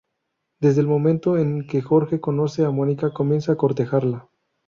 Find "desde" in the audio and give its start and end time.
0.59-0.81